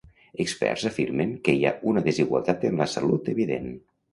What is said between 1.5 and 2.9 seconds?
hi ha una desigualtat en la